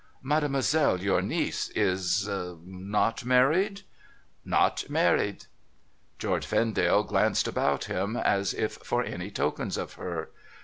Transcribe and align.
* 0.17 0.23
Mademoiselle 0.33 0.99
your 0.99 1.21
niece— 1.21 1.69
is— 1.93 2.27
not 3.07 3.23
married?'' 3.23 3.81
Not 4.57 4.89
married.' 4.89 5.45
George 6.17 6.47
Vendale 6.47 7.03
glanced 7.03 7.47
about 7.47 7.83
him, 7.85 8.17
as 8.17 8.51
if 8.55 8.77
for 8.77 9.03
any 9.03 9.29
tokens 9.29 9.77
of 9.77 9.93
her. 9.93 10.31